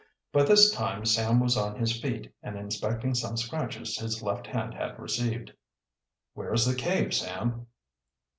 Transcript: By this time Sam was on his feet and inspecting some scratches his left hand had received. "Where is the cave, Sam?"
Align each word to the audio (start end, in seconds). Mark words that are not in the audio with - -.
By 0.31 0.41
this 0.41 0.71
time 0.71 1.05
Sam 1.05 1.39
was 1.39 1.55
on 1.55 1.75
his 1.79 2.01
feet 2.01 2.33
and 2.41 2.57
inspecting 2.57 3.13
some 3.13 3.37
scratches 3.37 3.99
his 3.99 4.23
left 4.23 4.47
hand 4.47 4.73
had 4.73 4.97
received. 4.97 5.53
"Where 6.33 6.51
is 6.53 6.65
the 6.65 6.73
cave, 6.73 7.13
Sam?" 7.13 7.67